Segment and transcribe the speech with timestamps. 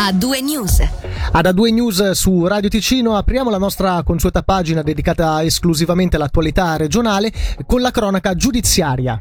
[0.00, 0.80] A2 News.
[1.32, 7.30] Ad A2 News su Radio Ticino apriamo la nostra consueta pagina dedicata esclusivamente all'attualità regionale
[7.66, 9.20] con la cronaca giudiziaria.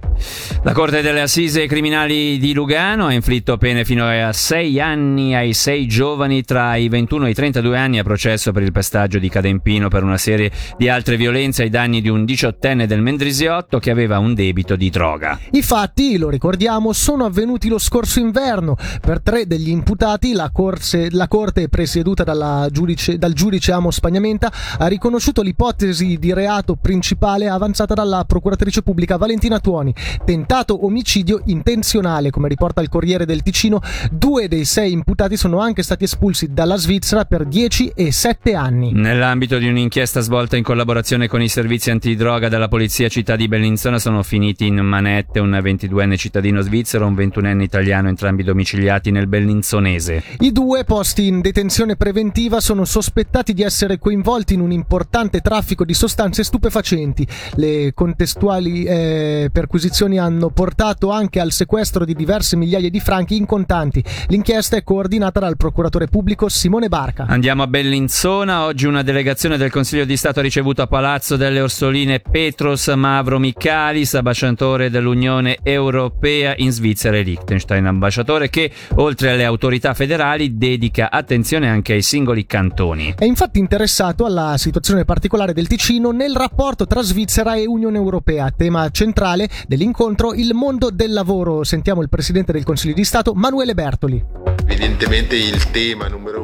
[0.63, 5.53] La Corte delle Assise Criminali di Lugano ha inflitto pene fino a sei anni ai
[5.53, 9.27] sei giovani tra i 21 e i 32 anni a processo per il pestaggio di
[9.27, 13.91] Cadempino per una serie di altre violenze ai danni di un diciottenne del Mendrisiotto che
[13.91, 15.37] aveva un debito di droga.
[15.51, 18.77] I fatti, lo ricordiamo, sono avvenuti lo scorso inverno.
[19.01, 24.85] Per tre degli imputati la, corse, la Corte presieduta giudice, dal giudice Amo Spagnamenta ha
[24.85, 32.47] riconosciuto l'ipotesi di reato principale avanzata dalla procuratrice pubblica Valentina Tuoni, tentato omicidio intenzionale, come
[32.47, 33.81] riporta il Corriere del Ticino.
[34.11, 38.91] Due dei sei imputati sono anche stati espulsi dalla Svizzera per 10 e 7 anni.
[38.93, 43.97] Nell'ambito di un'inchiesta svolta in collaborazione con i servizi antidroga della Polizia Città di Bellinzona
[43.97, 49.25] sono finiti in manette un 22enne cittadino svizzero e un 21enne italiano, entrambi domiciliati nel
[49.25, 50.23] Bellinzonese.
[50.39, 55.85] I due posti in detenzione preventiva sono sospettati di essere coinvolti in un importante traffico
[55.85, 57.25] di sostanze stupefacenti.
[57.53, 63.45] Le contestuali eh, perquisizioni hanno portato anche al sequestro di diverse migliaia di franchi in
[63.45, 64.03] contanti.
[64.27, 67.23] L'inchiesta è coordinata dal procuratore pubblico Simone Barca.
[67.29, 68.65] Andiamo a Bellinzona.
[68.65, 73.39] Oggi una delegazione del Consiglio di Stato ha ricevuto a Palazzo delle Orsoline Petros Mavro
[73.39, 81.11] Michalis, ambasciatore dell'Unione Europea in Svizzera e Liechtenstein, ambasciatore che oltre alle autorità federali dedica
[81.11, 83.15] attenzione anche ai singoli cantoni.
[83.17, 88.51] È infatti interessato alla situazione particolare del Ticino nel rapporto tra Svizzera e Unione Europea,
[88.51, 91.63] tema centrale dell'incontro il mondo del lavoro.
[91.63, 94.23] Sentiamo il Presidente del Consiglio di Stato, Manuele Bertoli.
[94.65, 96.38] Evidentemente il tema numero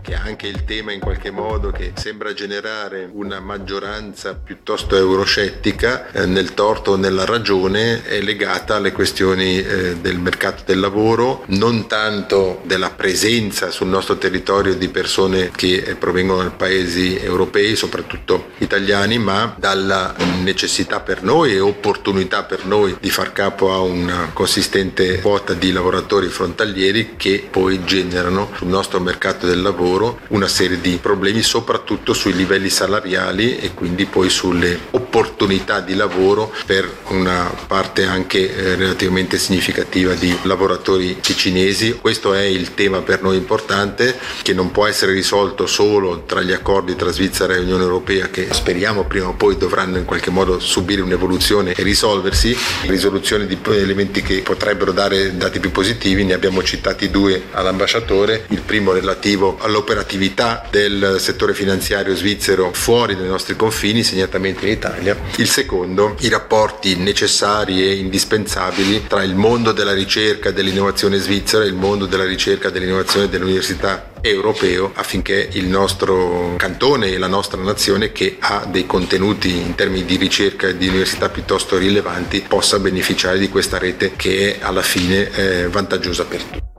[0.00, 6.12] che è anche il tema in qualche modo che sembra generare una maggioranza piuttosto euroscettica
[6.12, 11.42] eh, nel torto o nella ragione, è legata alle questioni eh, del mercato del lavoro,
[11.48, 17.74] non tanto della presenza sul nostro territorio di persone che eh, provengono da paesi europei,
[17.74, 23.80] soprattutto italiani, ma dalla necessità per noi e opportunità per noi di far capo a
[23.80, 29.79] una consistente quota di lavoratori frontalieri che poi generano sul nostro mercato del lavoro
[30.28, 36.52] una serie di problemi soprattutto sui livelli salariali e quindi poi sulle opportunità di lavoro
[36.66, 41.98] per una parte anche eh, relativamente significativa di lavoratori ticinesi.
[42.00, 46.52] Questo è il tema per noi importante che non può essere risolto solo tra gli
[46.52, 50.60] accordi tra Svizzera e Unione Europea che speriamo prima o poi dovranno in qualche modo
[50.60, 52.56] subire un'evoluzione e risolversi.
[52.82, 58.60] Risoluzione di elementi che potrebbero dare dati più positivi, ne abbiamo citati due all'ambasciatore, il
[58.60, 65.48] primo relativo all'operatività del settore finanziario svizzero fuori dai nostri confini, segnatamente in Italia, il
[65.48, 71.68] secondo i rapporti necessari e indispensabili tra il mondo della ricerca e dell'innovazione svizzera e
[71.68, 77.60] il mondo della ricerca e dell'innovazione dell'università europeo affinché il nostro cantone e la nostra
[77.62, 82.78] nazione che ha dei contenuti in termini di ricerca e di università piuttosto rilevanti possa
[82.78, 86.69] beneficiare di questa rete che è alla fine eh, vantaggiosa per tutti.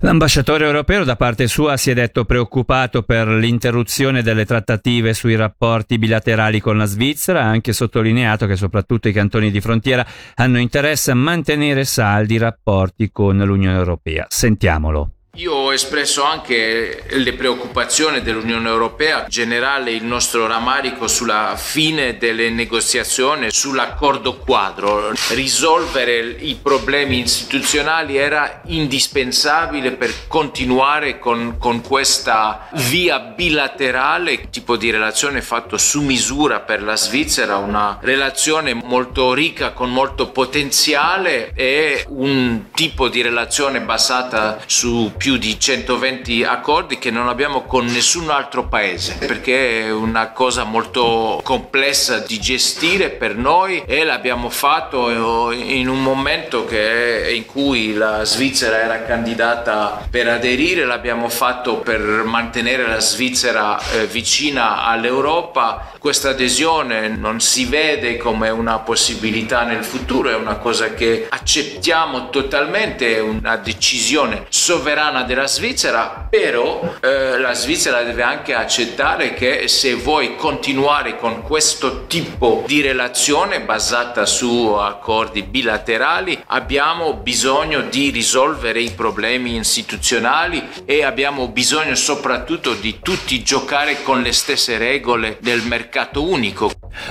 [0.00, 5.98] L'ambasciatore europeo da parte sua si è detto preoccupato per l'interruzione delle trattative sui rapporti
[5.98, 11.12] bilaterali con la Svizzera, ha anche sottolineato che soprattutto i cantoni di frontiera hanno interesse
[11.12, 14.26] a mantenere saldi i rapporti con l'Unione Europea.
[14.28, 15.15] Sentiamolo.
[15.38, 22.48] Io ho espresso anche le preoccupazioni dell'Unione Europea, generale il nostro rammarico sulla fine delle
[22.48, 25.12] negoziazioni sull'accordo quadro.
[25.32, 34.90] Risolvere i problemi istituzionali era indispensabile per continuare con, con questa via bilaterale, tipo di
[34.90, 42.06] relazione fatto su misura per la Svizzera, una relazione molto ricca con molto potenziale e
[42.08, 47.84] un tipo di relazione basata su più più di 120 accordi che non abbiamo con
[47.86, 54.48] nessun altro paese perché è una cosa molto complessa di gestire per noi e l'abbiamo
[54.50, 55.10] fatto
[55.50, 62.86] in un momento in cui la Svizzera era candidata per aderire, l'abbiamo fatto per mantenere
[62.86, 65.94] la Svizzera eh, vicina all'Europa.
[66.06, 72.30] Questa adesione non si vede come una possibilità nel futuro, è una cosa che accettiamo
[72.30, 79.66] totalmente, è una decisione sovrana della Svizzera, però eh, la Svizzera deve anche accettare che
[79.66, 88.10] se vuoi continuare con questo tipo di relazione basata su accordi bilaterali, abbiamo bisogno di
[88.10, 95.38] risolvere i problemi istituzionali e abbiamo bisogno soprattutto di tutti giocare con le stesse regole
[95.40, 95.62] del
[95.96, 96.70] mercato unico.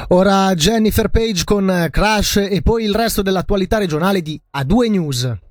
[0.10, 5.45] Ora Jennifer Page con Crash e poi il resto dell'attualità regionale di A2 News.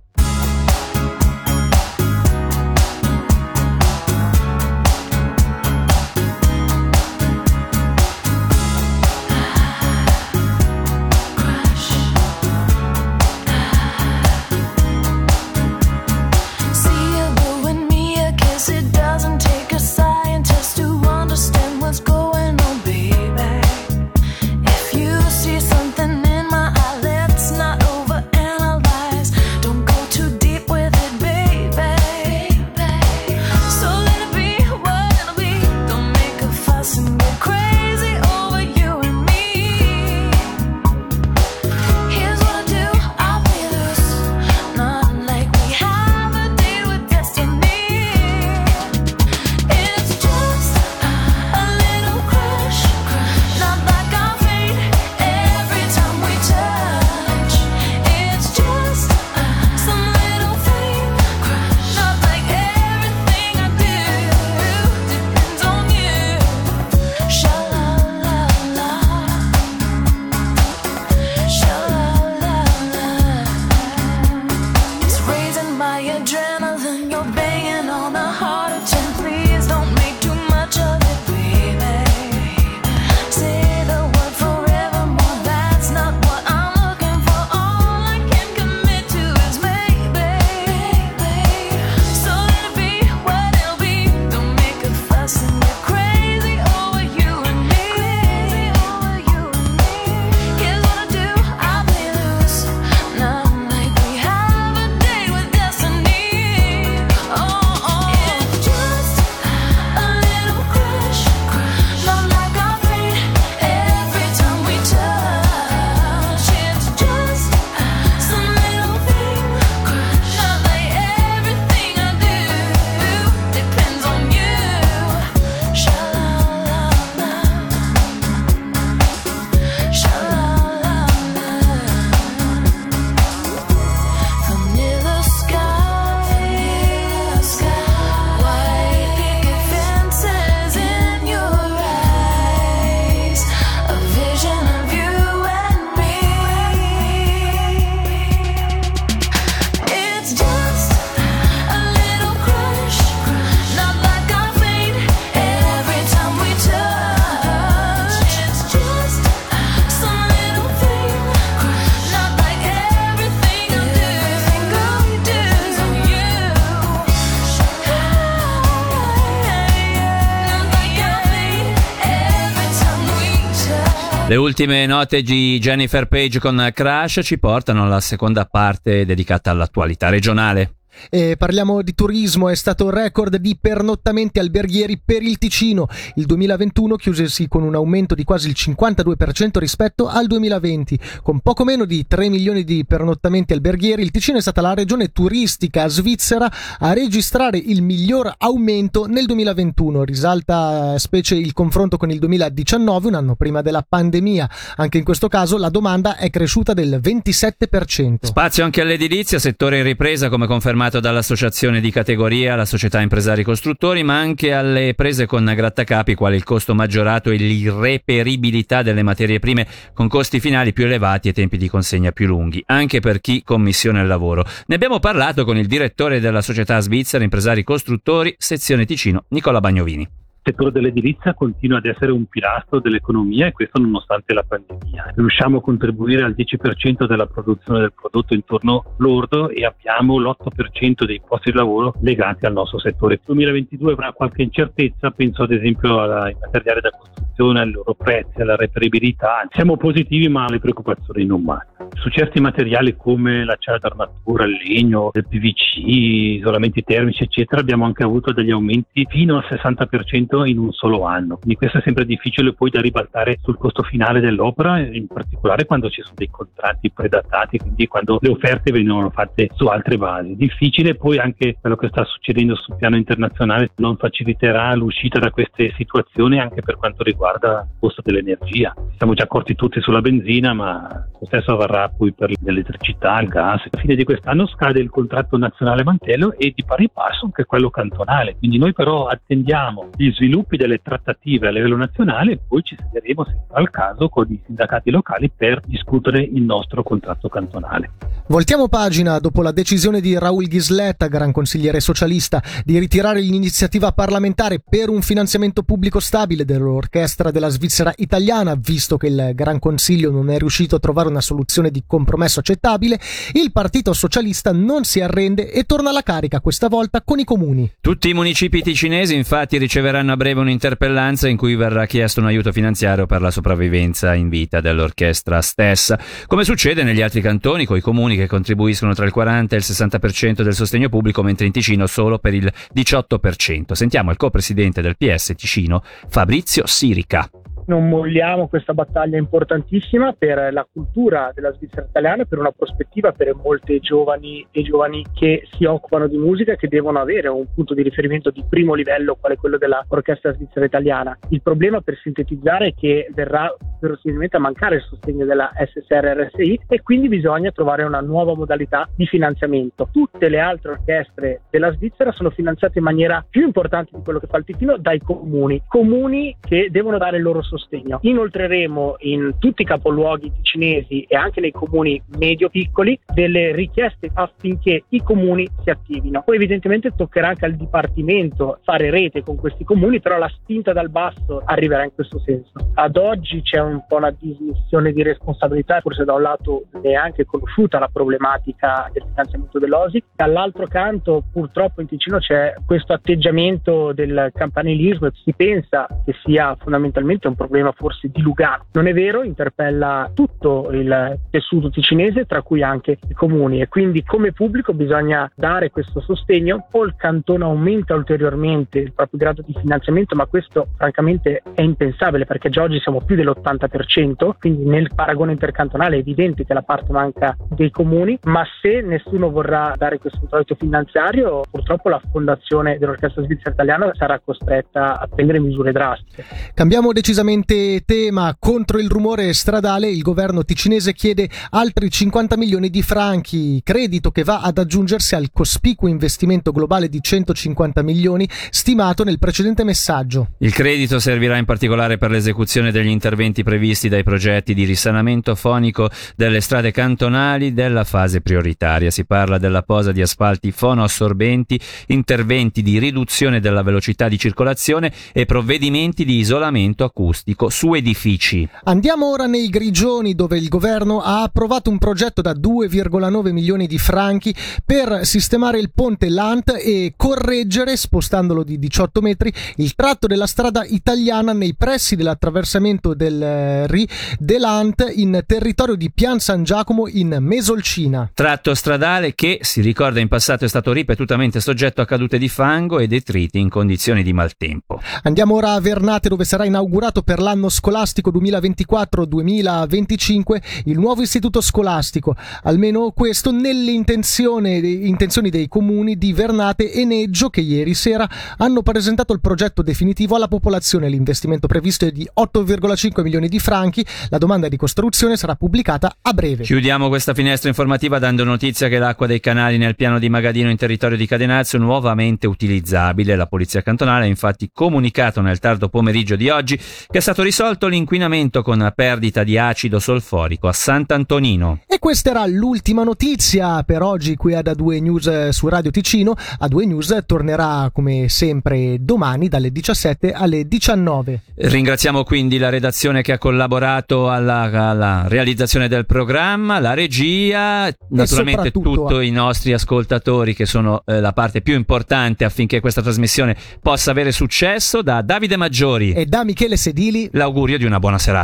[174.34, 180.08] Le ultime note di Jennifer Page con Crash ci portano alla seconda parte dedicata all'attualità
[180.08, 180.78] regionale.
[181.10, 185.88] E parliamo di turismo, è stato record di pernottamenti alberghieri per il Ticino.
[186.14, 190.98] Il 2021 chiusesi con un aumento di quasi il 52% rispetto al 2020.
[191.22, 195.08] Con poco meno di 3 milioni di pernottamenti alberghieri, il Ticino è stata la regione
[195.08, 200.04] turistica svizzera a registrare il miglior aumento nel 2021.
[200.04, 204.48] Risalta specie il confronto con il 2019, un anno prima della pandemia.
[204.76, 208.16] Anche in questo caso la domanda è cresciuta del 27%.
[208.22, 213.42] Spazio anche all'edilizia, settore in ripresa come confermato firmato dall'associazione di categoria, la società impresari
[213.42, 219.38] costruttori, ma anche alle prese con grattacapi quali il costo maggiorato e l'irreperibilità delle materie
[219.38, 223.42] prime con costi finali più elevati e tempi di consegna più lunghi, anche per chi
[223.42, 224.44] commissiona il lavoro.
[224.66, 230.23] Ne abbiamo parlato con il direttore della società svizzera impresari costruttori, sezione Ticino, Nicola Bagnovini
[230.44, 235.12] settore dell'edilizia continua ad essere un pilastro dell'economia e questo nonostante la pandemia.
[235.16, 241.20] Riusciamo a contribuire al 10% della produzione del prodotto intorno lordo e abbiamo l'8% dei
[241.26, 243.14] posti di lavoro legati al nostro settore.
[243.14, 248.42] Il 2022 avrà qualche incertezza, penso ad esempio ai materiali da costruzione, ai loro prezzi,
[248.42, 249.46] alla reperibilità.
[249.50, 251.88] Siamo positivi ma le preoccupazioni non mancano.
[251.94, 258.02] Su certi materiali come l'acciaio d'armatura, il legno, il PVC, isolamenti termici eccetera abbiamo anche
[258.02, 261.36] avuto degli aumenti fino al 60% finito in un solo anno.
[261.36, 265.88] Quindi questo è sempre difficile poi da ribaltare sul costo finale dell'opera, in particolare quando
[265.88, 270.34] ci sono dei contratti predatati, quindi quando le offerte vengono fatte su altre basi.
[270.34, 275.72] Difficile poi anche quello che sta succedendo sul piano internazionale non faciliterà l'uscita da queste
[275.76, 278.74] situazioni anche per quanto riguarda il costo dell'energia.
[278.96, 283.62] Siamo già accorti tutti sulla benzina, ma lo stesso avverrà poi per l'elettricità, il gas.
[283.70, 287.70] A fine di quest'anno scade il contratto nazionale mantello e di pari passo anche quello
[287.70, 288.36] cantonale.
[288.38, 292.76] Quindi noi però attendiamo gli sviluppi sviluppi delle trattative a livello nazionale e poi ci
[292.76, 297.90] sedremo, se sarà il caso, con i sindacati locali per discutere il nostro contratto cantonale.
[298.26, 304.62] Voltiamo pagina dopo la decisione di Raul Ghisletta, gran consigliere socialista, di ritirare l'iniziativa parlamentare
[304.66, 310.30] per un finanziamento pubblico stabile dell'orchestra della Svizzera italiana, visto che il Gran Consiglio non
[310.30, 312.98] è riuscito a trovare una soluzione di compromesso accettabile,
[313.32, 317.70] il Partito Socialista non si arrende e torna alla carica, questa volta con i comuni.
[317.80, 322.52] Tutti i municipi ticinesi infatti riceveranno a breve un'interpellanza in cui verrà chiesto un aiuto
[322.52, 327.80] finanziario per la sopravvivenza in vita dell'orchestra stessa, come succede negli altri cantoni con i
[327.80, 331.86] comuni che contribuiscono tra il 40 e il 60% del sostegno pubblico, mentre in Ticino
[331.86, 333.72] solo per il 18%.
[333.72, 337.28] Sentiamo il co-presidente del PS Ticino, Fabrizio Sirica
[337.66, 343.34] non molliamo questa battaglia importantissima per la cultura della Svizzera italiana, per una prospettiva per
[343.34, 347.74] molte giovani e giovani che si occupano di musica e che devono avere un punto
[347.74, 351.16] di riferimento di primo livello quale quello dell'orchestra svizzera italiana.
[351.30, 356.82] Il problema per sintetizzare è che verrà verosimilmente a mancare il sostegno della SSR-RSI e
[356.82, 359.88] quindi bisogna trovare una nuova modalità di finanziamento.
[359.92, 364.26] Tutte le altre orchestre della Svizzera sono finanziate in maniera più importante di quello che
[364.26, 367.98] fa il Ticino dai comuni, comuni che devono dare il loro sostegno sostegno.
[368.02, 375.02] Inoltreremo in tutti i capoluoghi ticinesi e anche nei comuni medio-piccoli delle richieste affinché i
[375.02, 376.22] comuni si attivino.
[376.24, 380.90] Poi evidentemente toccherà anche al Dipartimento fare rete con questi comuni, però la spinta dal
[380.90, 382.52] basso arriverà in questo senso.
[382.74, 387.78] Ad oggi c'è un po' una dismissione di responsabilità, forse da un lato neanche conosciuta
[387.78, 395.06] la problematica del finanziamento dell'OSI, dall'altro canto purtroppo in Ticino c'è questo atteggiamento del campanilismo
[395.06, 398.66] e si pensa che sia fondamentalmente un problema forse di Lugano.
[398.72, 404.02] Non è vero, interpella tutto il tessuto ticinese, tra cui anche i comuni e quindi
[404.02, 409.54] come pubblico bisogna dare questo sostegno o il cantone aumenta ulteriormente il proprio grado di
[409.58, 415.32] finanziamento, ma questo francamente è impensabile perché già oggi siamo più dell'80%, quindi nel paragone
[415.32, 420.20] intercantonale è evidente che la parte manca dei comuni, ma se nessuno vorrà dare questo
[420.22, 426.24] introito finanziario, purtroppo la fondazione dell'Orchestra Svizzera Italiana sarà costretta a prendere misure drastiche.
[426.54, 428.36] Cambiamo decisamente tema.
[428.38, 434.22] Contro il rumore stradale, il governo ticinese chiede altri 50 milioni di franchi, credito che
[434.22, 440.28] va ad aggiungersi al cospicuo investimento globale di 150 milioni stimato nel precedente messaggio.
[440.38, 445.90] Il credito servirà in particolare per l'esecuzione degli interventi previsti dai progetti di risanamento fonico
[446.14, 448.90] delle strade cantonali della fase prioritaria.
[448.90, 455.24] Si parla della posa di asfalti fonoassorbenti, interventi di riduzione della velocità di circolazione e
[455.24, 458.48] provvedimenti di isolamento acustico su edifici.
[458.64, 463.78] Andiamo ora nei Grigioni dove il governo ha approvato un progetto da 2,9 milioni di
[463.78, 470.26] franchi per sistemare il ponte Lant e correggere, spostandolo di 18 metri, il tratto della
[470.26, 473.88] strada italiana nei pressi dell'attraversamento del eh, Ri
[474.18, 478.10] Delant in territorio di Pian San Giacomo in Mesolcina.
[478.12, 482.78] Tratto stradale che, si ricorda in passato, è stato ripetutamente soggetto a cadute di fango
[482.78, 484.80] e detriti in condizioni di maltempo.
[485.02, 492.16] Andiamo ora a Vernate dove sarà inaugurato per l'anno scolastico 2024-2025 il nuovo istituto scolastico,
[492.42, 499.12] almeno questo nelle intenzioni dei comuni di Vernate e Neggio che ieri sera hanno presentato
[499.12, 500.88] il progetto definitivo alla popolazione.
[500.88, 506.12] L'investimento previsto è di 8,5 milioni di franchi, la domanda di costruzione sarà pubblicata a
[506.12, 506.44] breve.
[506.44, 510.56] Chiudiamo questa finestra informativa dando notizia che l'acqua dei canali nel piano di Magadino in
[510.56, 513.16] territorio di Cadenazzo è nuovamente utilizzabile.
[513.16, 518.40] La polizia cantonale ha infatti comunicato nel tardo pomeriggio di oggi che stato risolto l'inquinamento
[518.40, 521.60] con perdita di acido solforico a Sant'Antonino.
[521.66, 526.16] E questa era l'ultima notizia per oggi qui ad A2 News su Radio Ticino.
[526.40, 531.20] A2 News tornerà come sempre domani dalle 17 alle 19.
[531.34, 538.50] Ringraziamo quindi la redazione che ha collaborato alla, alla realizzazione del programma, la regia, naturalmente
[538.50, 543.90] tutti i nostri ascoltatori che sono eh, la parte più importante affinché questa trasmissione possa
[543.90, 544.80] avere successo.
[544.80, 548.22] Da Davide Maggiori e da Michele Sedili l'augurio di una buona serata.